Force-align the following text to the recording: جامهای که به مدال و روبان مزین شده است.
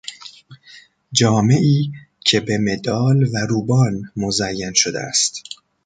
جامهای 1.13 1.91
که 2.19 2.39
به 2.39 2.57
مدال 2.57 3.23
و 3.23 3.37
روبان 3.49 4.11
مزین 4.15 4.73
شده 4.73 4.99
است. 5.01 5.43